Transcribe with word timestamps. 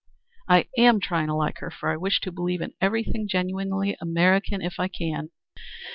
I 0.49 0.65
am 0.79 0.99
trying 0.99 1.27
to 1.27 1.35
like 1.35 1.59
her, 1.59 1.69
for 1.69 1.91
I 1.91 1.95
wish 1.95 2.21
to 2.21 2.31
believe 2.31 2.61
in 2.61 2.73
everything 2.81 3.27
genuinely 3.27 3.95
American 4.01 4.59
if 4.59 4.79
I 4.79 4.87
can. 4.87 5.29